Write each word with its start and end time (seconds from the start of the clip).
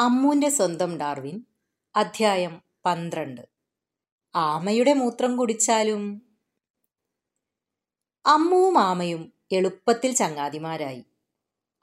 അമ്മൂന്റെ 0.00 0.48
സ്വന്തം 0.48 0.98
ഡാർവിൻ 0.98 1.44
അധ്യായം 1.96 2.62
പന്ത്രണ്ട്. 2.84 3.40
ആമയുടെ 4.34 4.94
മൂത്രം 4.94 5.36
കുടിച്ചാലും? 5.36 6.22
അമ്മുവും 8.26 8.78
ആമയും 8.78 9.32
എളുപ്പത്തിൽ 9.52 10.12
ചങ്ങാതിമാരായി. 10.12 11.04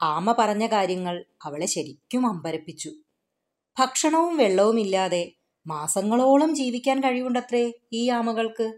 ആമ 0.02 0.32
പറഞ്ഞ 0.32 0.66
കാര്യങ്ങൾ 0.66 1.24
അവളെ 1.44 1.66
ശരിക്കും 1.66 2.26
അമ്പരപ്പിച്ചു. 2.26 2.92
ഭക്ഷണവും 3.80 4.36
വെള്ളവുമില്ലാതെ 4.36 5.32
മാസങ്ങളോളം 5.66 6.54
ജീവിക്കാൻ 6.54 7.00
കഴിവുണ്ടത്രേ 7.00 7.72
ഈ 7.92 8.10
ആമകൾക്ക്? 8.10 8.72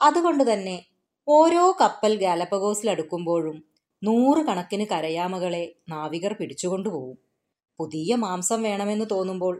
അതുകൊണ്ട് 0.00 0.52
തന്നെ 0.52 0.86
ഓരോ 1.28 1.76
കപ്പൽ 1.80 2.20
ഗാലപ്പഗോസിലടുക്കുമ്പോഴും 2.20 3.64
നൂറുകണക്കിന് 4.04 4.86
കരയാമകളെ 4.86 5.74
നാവികർ 5.88 6.32
പിടിച്ചുകൊണ്ടുപോകും. 6.32 7.29
പുതിയ 7.80 8.14
മാംസം 8.14 8.62
വേണമെന്ന് 8.62 9.04
തോന്നുമ്പോൾ 9.10 9.54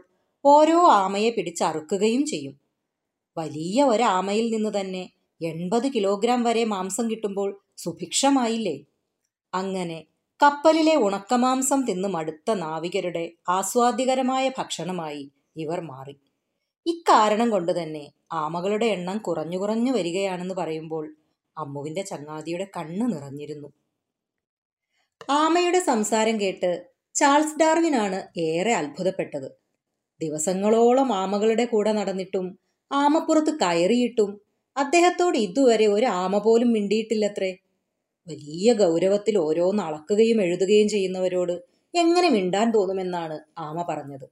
ഓരോ 0.45 0.91
ആമയെ 0.91 1.29
പിടിച്ചറുക്കുകയും 1.29 2.25
ചെയ്യും. 2.25 2.55
വലിയ 3.37 3.83
ഒരാമയിൽ 3.83 4.47
നിന്ന് 4.55 4.71
തന്നെ 4.79 5.03
എൺപത് 5.41 5.87
കിലോഗ്രാം 5.95 6.43
വരെ 6.43 6.63
മാംസം 6.65 7.11
കിട്ടുമ്പോൾ 7.11 7.49
സുഭിക്ഷമായില്ലേ? 7.77 8.77
അങ്ങനെ 9.53 9.99
കപ്പലിലെ 10.43 10.95
ഉണക്കമാംസം 10.95 11.85
തിന്ന് 11.85 12.09
മടുത്ത 12.09 12.51
നാവികരുടെ 12.51 13.31
ആസ്വാദ്യകരമായ 13.49 14.51
ഭക്ഷണമായി 14.57 15.23
ഇവർ 15.57 15.79
മാറി. 15.81 16.15
ഇക്കാരണം 16.85 17.49
കൊണ്ട് 17.49 17.83
തന്നെ 17.83 18.11
ആമകളുടെ 18.33 18.85
എണ്ണം 18.85 19.17
കുറഞ്ഞു 19.17 19.57
കുറഞ്ഞു 19.57 19.91
വരികയാണെന്ന് 19.91 20.55
പറയുമ്പോൾ 20.55 21.05
അമ്മുവിന്റെ 21.57 22.01
ചങ്ങാതിയുടെ 22.01 22.67
കണ്ണ് 22.77 23.05
നിറഞ്ഞിരുന്നു. 23.13 23.69
ആമയുടെ 25.29 25.79
സംസാരം 25.79 26.41
കേട്ട് 26.41 26.90
ചാൾസ് 27.15 27.59
ഡാർവിനാണ് 27.59 28.39
ഏറെ 28.39 28.73
അത്ഭുതപ്പെട്ടത്. 28.73 29.49
ദിവസങ്ങളോളം 30.21 31.13
ആമകളുടെ 31.13 31.65
കൂടെ 31.65 31.91
നടന്നിട്ടും 31.91 32.59
ആമപ്പുറത്ത് 32.93 33.59
കയറിയിട്ടും 33.61 34.41
അദ്ദേഹത്തോട് 34.77 35.37
ഇതുവരെ 35.37 35.87
ഒരു 35.87 36.05
ആമ 36.05 36.37
പോലും 36.37 36.71
മിണ്ടിയിട്ടില്ലത്രേ. 36.71 37.51
വലിയ 38.27 38.73
ഗൗരവത്തിൽ 38.73 39.37
ഓരോന്ന് 39.37 39.83
അളക്കുകയും 39.83 40.41
എഴുതുകയും 40.41 40.89
ചെയ്യുന്നവരോട് 40.89 41.61
എങ്ങനെ 41.95 42.29
മിണ്ടാൻ 42.29 42.71
തോന്നുമെന്നാണ് 42.71 43.39
ആമ 43.57 43.85
പറഞ്ഞത്. 43.89 44.27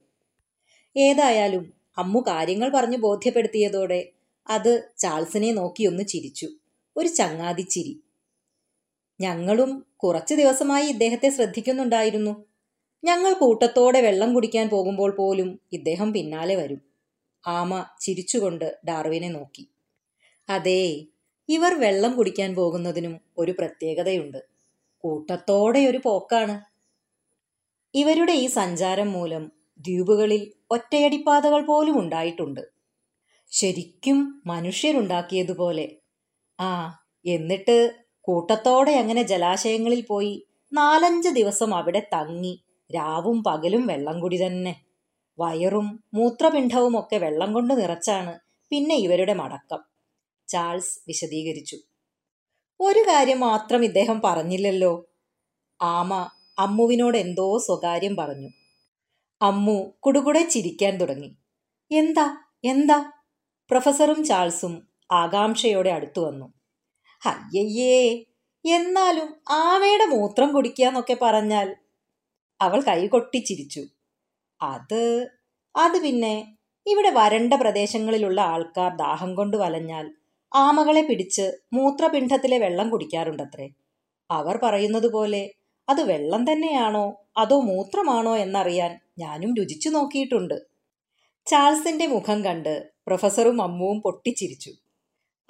ഏതായാലും 0.96 1.72
അമ്മു 1.98 2.20
കാര്യങ്ങൾ 2.20 2.68
പറഞ്ഞു 2.74 2.96
ബോധ്യപ്പെടുത്തിയതോടെ 2.96 4.08
അത് 4.50 4.88
ചാൾസിനെ 4.98 5.52
നോക്കി 5.52 5.86
ഒന്ന് 5.86 6.02
ചിരിച്ചു. 6.02 6.48
ഒരു 6.96 7.08
ചങ്ങാതിച്ചിരി. 7.08 8.00
ഞങ്ങളും 9.20 9.86
കുറച്ച് 9.96 10.34
ദിവസമായി 10.34 10.86
ഇദ്ദേഹത്തെ 10.86 11.28
ശ്രദ്ധിക്കുന്നുണ്ടായിരുന്നു. 11.30 12.32
ഞങ്ങൾ 13.04 13.32
കൂട്ടത്തോടെ 13.32 14.00
വെള്ളം 14.00 14.34
കുടിക്കാൻ 14.34 14.70
പോകുമ്പോൾ 14.70 15.10
പോലും 15.16 15.58
ഇദ്ദേഹം 15.72 16.12
പിന്നാലെ 16.12 16.56
വരും. 16.56 16.80
ആമ 17.46 17.86
ചിരിച്ചുകൊണ്ട് 18.00 18.78
ഡാർവിനെ 18.88 19.28
നോക്കി. 19.28 19.68
അതേ 20.48 21.06
ഇവർ 21.48 21.74
വെള്ളം 21.74 22.16
കുടിക്കാൻ 22.16 22.54
പോകുന്നതിനും 22.54 23.20
ഒരു 23.38 23.52
പ്രത്യേകതയുണ്ട്. 23.52 24.40
കൂട്ടത്തോടെ 25.04 25.80
ഒരു 25.86 26.00
പോക്കാണ്. 26.04 26.60
ഇവരുടെ 27.94 28.32
ഈ 28.32 28.46
സഞ്ചാരം 28.46 29.12
മൂലം 29.12 29.52
ദ്വീപുകളിൽ 29.80 30.52
ഒറ്റയടിപ്പാതകൾ 30.70 31.66
പോലും 31.66 31.98
ഉണ്ടായിട്ടുണ്ട്. 31.98 32.60
ശരിക്കും 33.52 34.42
മനുഷ്യരുണ്ടാക്കിയതുപോലെ. 34.46 35.86
ആ 36.60 37.00
എന്നിട്ട് 37.24 37.94
കൂട്ടത്തോടെ 38.20 38.90
അങ്ങനെ 38.90 39.22
ജലാശയങ്ങളിൽ 39.22 40.02
പോയി 40.02 40.46
നാലഞ്ച് 40.72 41.28
ദിവസം 41.28 41.74
അവിടെ 41.74 42.02
തങ്ങി 42.12 42.54
രാവും 42.90 43.44
പകലും 43.44 43.86
വെള്ളം 43.86 44.20
കുടി 44.20 44.46
തന്നെ. 44.46 44.74
വയറും 45.38 46.00
മൂത്രപിണ്ഡവും 46.14 46.98
ഒക്കെ 46.98 47.16
വെള്ളം 47.16 47.52
കൊണ്ട് 47.52 47.74
നിറച്ചാണ് 47.74 48.38
പിന്നെ 48.72 48.94
ഇവരുടെ 48.94 49.32
മടക്കം. 49.32 49.80
ചാൾസ് 50.48 51.00
വിശദീകരിച്ചു. 51.08 51.76
ഒരു 52.80 53.00
കാര്യം 53.00 53.40
മാത്രം 53.40 53.84
ഇദ്ദേഹം 53.84 54.20
പറഞ്ഞില്ലല്ലോ. 54.24 55.08
ആമ 55.82 56.12
അമ്മുവിനോട് 56.58 57.18
എന്തോ 57.18 57.58
സ്വകാര്യം 57.58 58.16
പറഞ്ഞു. 58.16 58.50
അമ്മു 59.42 59.96
കുടുകുടെ 60.00 60.42
ചിരിക്കാൻ 60.42 60.98
തുടങ്ങി. 60.98 61.36
എന്താ? 61.90 62.26
എന്താ? 62.64 63.12
പ്രൊഫസറും 63.70 64.24
ചാൾസും 64.24 64.88
ആകാംക്ഷയോടെ 65.12 65.90
അടുത്തു 65.90 66.20
വന്നു. 66.20 66.46
അയ്യയ്യേ! 67.22 68.26
എന്നാലും 68.64 69.28
ആമയുടെ 69.50 70.04
മൂത്രം 70.04 70.52
കുടിക്കാന്നൊക്കെ 70.52 71.16
പറഞ്ഞാൽ 71.22 71.76
അവൾ 72.60 72.80
കൈ 72.80 73.06
കൊട്ടിച്ചിരിച്ചു. 73.06 73.86
അത് 74.62 75.28
അത് 75.76 76.02
പിന്നെ 76.02 76.56
ഇവിടെ 76.86 77.10
വരണ്ട 77.10 77.54
പ്രദേശങ്ങളിലുള്ള 77.54 78.40
ആൾക്കാർ 78.40 78.96
ദാഹം 78.96 79.34
കൊണ്ട് 79.34 79.56
വലഞ്ഞാൽ 79.56 80.10
ആമകളെ 80.54 81.02
പിടിച്ച് 81.02 81.52
മൂത്രപിണ്ഡത്തിലെ 81.72 82.58
വെള്ളം 82.58 82.90
കുടിക്കാറുണ്ടത്രേ. 82.90 83.68
അവർ 84.30 84.58
പറയുന്നത് 84.62 85.12
പോലെ 85.12 85.50
അത് 85.88 86.02
വെള്ളം 86.02 86.52
തന്നെയാണോ 86.52 87.26
അതോ 87.38 87.60
മൂത്രമാണോ 87.60 88.36
എന്നറിയാൻ 88.36 89.00
ഞാനും 89.18 89.54
രുചിച്ചു 89.54 89.88
നോക്കിയിട്ടുണ്ട്. 89.88 90.62
ചാൾസിന്റെ 91.46 92.06
മുഖം 92.06 92.44
കണ്ട് 92.44 92.90
പ്രൊഫസറും 93.06 93.62
അമ്മുവും 93.62 94.00
പൊട്ടിച്ചിരിച്ചു. 94.00 94.72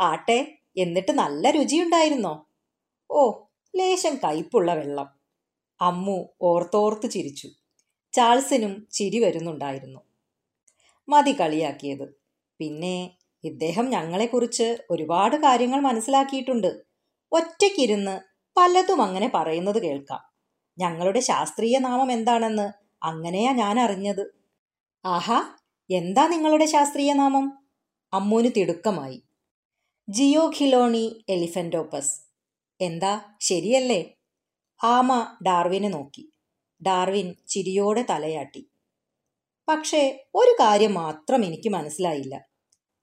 ആട്ടെ 0.00 0.58
എന്നിട്ട് 0.76 1.12
നല്ല 1.12 1.50
രുചിയുണ്ടായിരുന്നോ? 1.50 2.46
ഓ 3.10 3.46
ലേശം 3.76 4.16
കയ്പുള്ള 4.24 4.74
വെള്ളം. 4.74 5.19
അമ്മു 5.80 6.28
ഓർത്തോർത്ത് 6.42 7.10
ചിരിച്ചു. 7.10 7.48
ചാൾസിനും 8.12 8.88
ചിരി 8.90 9.18
വരുന്നുണ്ടായിരുന്നു. 9.18 10.00
മതി 11.08 11.40
കളിയാക്കിയത്. 11.40 12.14
പിന്നെ 12.60 13.16
ഇദ്ദേഹം 13.44 13.90
ഞങ്ങളെക്കുറിച്ച് 13.90 14.82
ഒരുപാട് 14.90 15.36
കാര്യങ്ങൾ 15.36 15.80
മനസ്സിലാക്കിയിട്ടുണ്ട്. 15.80 16.80
ഒറ്റയ്ക്കിരുന്ന് 17.32 18.20
പലതും 18.58 19.02
അങ്ങനെ 19.02 19.30
പറയുന്നത് 19.34 19.82
കേൾക്കാം. 19.82 20.30
ഞങ്ങളുടെ 20.78 21.20
ശാസ്ത്രീയ 21.20 21.78
നാമം 21.78 22.12
എന്താണെന്ന് 22.12 22.72
അങ്ങനെയാ 23.04 23.52
ഞാൻ 23.52 23.80
അറിഞ്ഞത്. 23.80 24.34
ആഹാ 25.04 25.44
എന്താ 25.90 26.28
നിങ്ങളുടെ 26.28 26.66
ശാസ്ത്രീയ 26.66 27.12
നാമം? 27.12 27.66
അമ്മൂന് 28.12 28.50
തിടുക്കമായി. 28.56 29.22
ജിയോഖിലോണി 30.08 31.24
എലിഫന്റോപ്പസ് 31.28 32.20
എന്താ 32.80 33.20
ശരിയല്ലേ? 33.40 34.19
ആമ 34.84 35.36
ഡാർവിനെ 35.46 35.88
നോക്കി. 35.88 36.32
ഡാർവിൻ 36.86 37.34
ചിരിയോടെ 37.48 38.04
തലയാട്ടി. 38.10 38.70
പക്ഷേ 39.68 40.26
ഒരു 40.34 40.56
കാര്യം 40.60 40.94
മാത്രം 40.94 41.44
എനിക്ക് 41.44 41.68
മനസ്സിലായില്ല. 41.68 42.48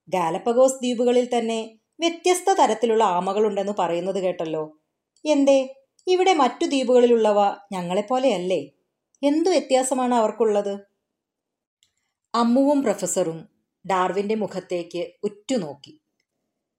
ഗാലപ്പഗോസ് 0.09 0.73
ദ്വീപുകളിൽ 0.73 1.37
തന്നെ 1.37 1.79
വ്യത്യസ്ത 1.99 2.53
തരത്തിലുള്ള 2.53 3.03
ആമകളുണ്ടെന്ന് 3.03 3.71
പറയുന്നത് 3.79 4.23
കേട്ടല്ലോ. 4.23 4.79
എന്തേ 5.25 5.75
ഇവിടെ 6.07 6.33
മറ്റു 6.33 6.65
ദ്വീപുകളിലുള്ളവ 6.65 7.55
ഞങ്ങളെപ്പോലെയല്ലേ? 7.71 8.71
എന്തു 9.23 9.49
വ്യത്യാസമാണ് 9.49 10.15
അവർക്കുള്ളത്? 10.15 10.79
അമ്മുവും 12.35 12.83
പ്രൊഫസറും 12.83 13.49
ഡാർവിന്റെ 13.89 14.35
മുഖത്തേക്ക് 14.35 15.11
ഉറ്റുനോക്കി. 15.23 16.01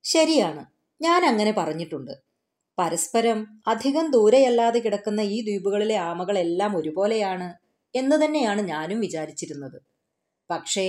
ശരിയാണ് 0.04 0.66
ഞാൻ 1.00 1.24
അങ്ങനെ 1.24 1.52
പറഞ്ഞിട്ടുണ്ട്. 1.52 2.27
പരസ്പരം 2.78 3.38
അധികം 3.66 4.10
ദൂരെയല്ലാതെ 4.10 4.78
കിടക്കുന്ന 4.78 5.20
ഈ 5.20 5.38
ദ്വീപുകളിലെ 5.42 5.96
ആമകളെല്ലാം 6.10 6.76
ഒരുപോലെയാണ് 6.76 7.48
എന്ന് 7.94 8.16
തന്നെയാണ് 8.24 8.60
ഞാനും 8.60 9.00
വിചാരിച്ചിരുന്നത്. 9.00 9.78
പക്ഷേ 10.50 10.86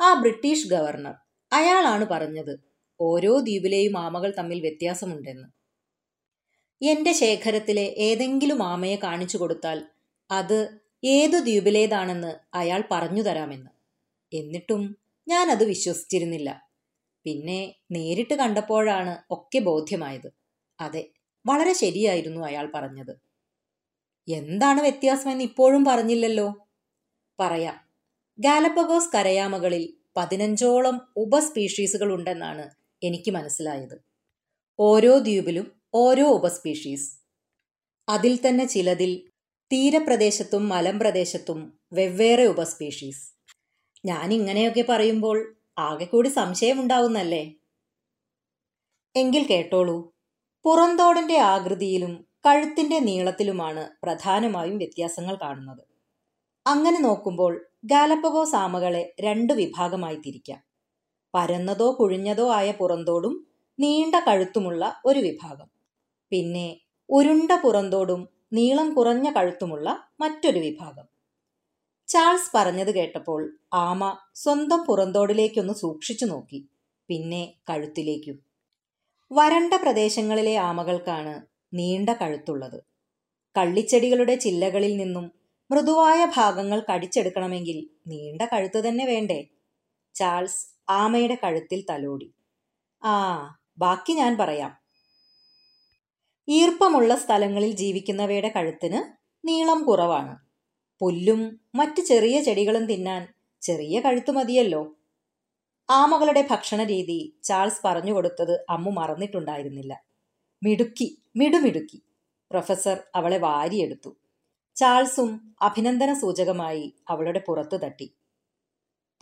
ആ 0.00 0.14
ബ്രിട്ടീഷ് 0.14 0.68
ഗവർണർ 0.68 1.14
അയാളാണ് 1.52 2.04
പറഞ്ഞത് 2.04 2.54
ഓരോ 3.00 3.32
ദ്വീപിലെയും 3.38 3.98
ആമകൾ 3.98 4.30
തമ്മിൽ 4.38 4.60
വ്യത്യാസമുണ്ടെന്ന്. 4.60 5.48
എന്റെ 6.82 7.12
ശേഖരത്തിലെ 7.12 7.94
ഏതെങ്കിലും 7.98 8.62
ആമയെ 8.62 8.96
കാണിച്ചു 8.96 9.36
കൊടുത്താൽ 9.36 9.78
അത് 10.30 10.58
ഏതു 11.04 11.38
ദ്വീപിലേതാണെന്ന് 11.38 12.32
അയാൾ 12.54 12.84
പറഞ്ഞു 12.90 13.22
തരാമെന്ന്. 13.22 13.70
എന്നിട്ടും 14.32 14.82
ഞാൻ 15.28 15.50
അത് 15.50 15.64
വിശ്വസിച്ചിരുന്നില്ല. 15.64 16.50
പിന്നെ 17.26 17.60
നേരിട്ട് 17.92 18.34
കണ്ടപ്പോഴാണ് 18.34 19.12
ഒക്കെ 19.30 19.58
ബോധ്യമായത്. 19.58 20.28
അതെ 20.78 21.02
വളരെ 21.46 21.72
ശരിയായിരുന്നു 21.72 22.46
അയാൾ 22.46 22.72
പറഞ്ഞത്. 22.74 23.16
എന്താണ് 24.28 24.80
വ്യത്യാസമെന്ന് 24.80 25.44
ഇപ്പോഴും 25.44 25.84
പറഞ്ഞില്ലല്ലോ. 25.84 26.68
പറയാം. 27.40 27.88
ഗാലപ്പഗോസ് 28.38 29.16
കരയാമകളിൽ 29.16 29.94
പതിനഞ്ചോളം 30.16 31.00
ഉപസ്പീഷീസുകൾ 31.16 32.12
ഉണ്ടെന്നാണ് 32.12 32.70
എനിക്ക് 33.02 33.30
മനസ്സിലായത്. 33.30 34.04
ഓരോ 34.78 35.18
ദ്വീപിലും 35.18 35.80
ഓരോ 35.94 36.24
ഉപസ്പീഷീസ്. 36.24 37.18
അതിൽ 38.08 38.48
തന്നെ 38.48 38.64
ചിലതിൽ 38.64 39.30
തീരപ്രദേശത്തും 39.72 40.68
മലമ്പ്രദേശത്തും 40.68 41.78
വെവ്വേറെ 41.92 42.46
ഉപസ്പീഷീസ്. 42.46 43.34
ഞാൻ 44.04 44.32
ഇങ്ങനെയൊക്കെ 44.32 44.84
പറയുമ്പോൾ 44.88 45.56
ആകെ 45.78 46.04
കൂടി 46.04 46.28
സംശയമുണ്ടാവുന്നല്ലേ? 46.28 47.54
എങ്കിൽ 49.16 49.46
കേട്ടോളൂ. 49.46 50.13
പുറന്തോടിന്റെ 50.64 51.38
ആകൃതിയിലും 51.38 52.24
കഴുത്തിന്റെ 52.46 52.98
നീളത്തിലുമാണ് 52.98 53.88
പ്രധാനമായും 54.02 54.78
വ്യത്യാസങ്ങൾ 54.78 55.34
കാണുന്നത്. 55.34 55.82
അങ്ങനെ 56.66 57.00
നോക്കുമ്പോൾ 57.00 57.66
ഗാലപ്പഗോസ് 57.84 58.54
ആമകളെ 58.54 59.14
രണ്ട് 59.20 59.52
വിഭാഗമായി 59.52 60.16
തിരിക്കാം. 60.16 60.62
പരന്നതോ 61.34 61.96
കുഴിഞ്ഞതോ 62.00 62.50
ആയ 62.50 62.70
പുറന്തോടും 62.70 63.46
നീണ്ട 63.80 64.14
കഴുത്തുമുള്ള 64.14 65.02
ഒരു 65.04 65.18
വിഭാഗം. 65.18 65.68
പിന്നെ 66.32 66.80
ഉരുണ്ട 67.10 67.50
പുറന്തോടും 67.64 68.28
നീളം 68.52 68.94
കുറഞ്ഞ 68.94 69.30
കഴുത്തുമുള്ള 69.30 70.10
മറ്റൊരു 70.20 70.58
വിഭാഗം. 70.58 71.06
ചാൾസ് 72.08 72.56
പറഞ്ഞത് 72.56 72.94
കേട്ടപ്പോൾ 72.94 73.58
ആമ 73.74 74.16
സ്വന്തം 74.34 74.84
പുറന്തോടിലേക്കൊന്ന് 74.84 75.72
സൂക്ഷിച്ചു 75.72 76.24
നോക്കി. 76.24 76.68
പിന്നെ 77.08 77.54
കഴുത്തിലേക്കും 77.70 78.43
വരണ്ട 79.32 79.74
പ്രദേശങ്ങളിലെ 79.74 80.56
ആമകൾക്കാണ് 80.56 81.42
നീണ്ട 81.74 82.10
കഴുത്തുള്ളത്. 82.10 82.82
കള്ളിച്ചെടികളുടെ 83.56 84.34
ചില്ലകളിൽ 84.34 84.96
നിന്നും 84.96 85.32
മൃദുവായ 85.70 86.24
ഭാഗങ്ങൾ 86.36 86.82
കടിച്ചെടുക്കണമെങ്കിൽ 86.94 87.90
നീണ്ട 88.06 88.42
കഴുത്ത് 88.42 88.88
തന്നെ 88.88 89.04
വേണ്ടേ? 89.04 89.46
ചാൾസ് 90.14 90.74
ആമയുടെ 90.88 91.36
കഴുത്തിൽ 91.44 91.84
തലോടി. 91.90 92.34
ആ 93.04 93.14
ബാക്കി 93.78 94.12
ഞാൻ 94.12 94.36
പറയാം. 94.36 94.72
ഈർപ്പമുള്ള 96.48 97.14
സ്ഥലങ്ങളിൽ 97.14 97.70
ജീവിക്കുന്നവയുടെ 97.70 98.48
കഴുത്തിന് 98.48 99.00
നീളം 99.46 99.82
കുറവാണ്. 99.82 100.36
പുല്ലും 101.00 101.60
മറ്റ് 101.74 102.00
ചെറിയ 102.00 102.40
ചെടികളും 102.40 102.86
തിന്നാൻ 102.86 103.28
ചെറിയ 103.62 104.00
കഴുത്ത് 104.00 104.30
മതിയല്ലോ. 104.30 104.96
ആമകളുടെ 105.90 106.46
ഭക്ഷണ 106.50 106.82
രീതി 106.84 107.36
ചാൾസ് 107.42 107.80
പറഞ്ഞു 107.84 108.12
കൊടുത്തത് 108.12 108.64
അമ്മു 108.70 108.90
മറന്നിട്ടുണ്ടായിരുന്നില്ല. 108.90 110.04
മിടുക്കി 110.62 111.22
മിടുമിടുക്കി. 111.36 112.02
പ്രൊഫസർ 112.50 113.00
അവളെ 113.14 113.38
വാരിയെടുത്തു. 113.38 114.16
ചാൾസും 114.76 115.56
അഭിനന്ദന 115.62 116.14
സൂചകമായി 116.14 116.94
അവളുടെ 117.08 117.42
പുറത്തു 117.46 117.76
തട്ടി. 117.76 118.14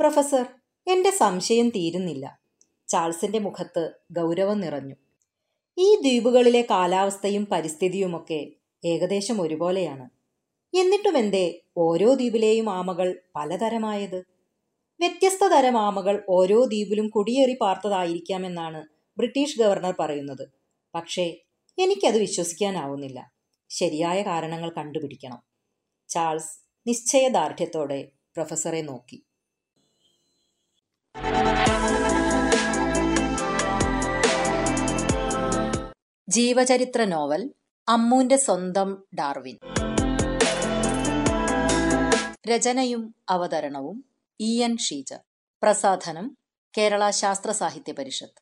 പ്രൊഫസർ 0.00 0.46
എന്റെ 0.86 1.10
സംശയം 1.10 1.68
തീരുന്നില്ല. 1.68 2.40
ചാൾസിന്റെ 2.88 3.38
മുഖത്ത് 3.38 3.90
ഗൗരവം 4.12 4.60
നിറഞ്ഞു. 4.60 4.94
ഈ 5.78 5.96
ദ്വീപുകളിലെ 5.96 6.66
കാലാവസ്ഥയും 6.70 7.46
പരിസ്ഥിതിയുമൊക്കെ 7.46 8.52
ഏകദേശം 8.84 9.42
ഒരുപോലെയാണ്. 9.42 10.08
എന്നിട്ടുമെന്തേ 10.76 11.60
ഓരോ 11.76 12.14
ദ്വീപിലെയും 12.14 12.70
ആമകൾ 12.70 13.20
പലതരമായത്? 13.36 14.24
വ്യത്യസ്ത 15.02 15.48
തരം 15.48 15.78
ആമകൾ 15.78 16.22
ഓരോ 16.28 16.64
ദ്വീപിലും 16.64 17.08
കുടിയേറി 17.08 17.56
പാർത്തതായിരിക്കാമെന്നാണ് 17.60 18.86
ബ്രിട്ടീഷ് 19.18 19.58
ഗവർണർ 19.58 19.94
പറയുന്നത്. 20.00 20.48
പക്ഷേ 20.94 21.36
എനിക്കത് 21.78 22.18
വിശ്വസിക്കാനാവുന്നില്ല. 22.18 23.32
ശരിയായ 23.68 24.22
കാരണങ്ങൾ 24.22 24.70
കണ്ടുപിടിക്കണം. 24.76 25.42
ചാൾസ് 26.08 26.58
നിശ്ചയദാർഢ്യത്തോടെ 26.86 28.08
പ്രൊഫസറെ 28.34 28.82
നോക്കി. 28.82 29.24
ജീവചരിത്ര 36.28 37.04
നോവൽ 37.04 37.50
അമ്മൂന്റെ 37.88 38.36
സ്വന്തം 38.36 39.04
ഡാർവിൻ. 39.18 39.58
രചനയും 42.46 43.14
അവതരണവും 43.28 44.11
ഇ 44.44 44.62
എൻ 44.62 44.76
ഷീജ 44.76 45.12
പ്രസാധനം 45.62 46.26
കേരള 46.74 47.10
ശാസ്ത്ര 47.10 47.50
സാഹിത്യ 47.50 47.92
പരിഷത്ത്. 47.92 48.40